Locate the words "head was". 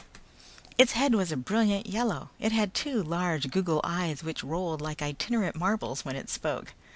0.93-1.31